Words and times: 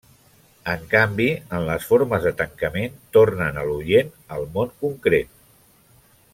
En 0.71 0.85
canvi, 0.93 1.27
en 1.57 1.67
les 1.67 1.85
formes 1.89 2.25
de 2.29 2.33
tancament 2.41 2.97
tornen 3.19 3.61
a 3.65 3.69
l'oient 3.71 4.13
al 4.37 4.51
món 4.57 4.73
concret. 4.87 5.35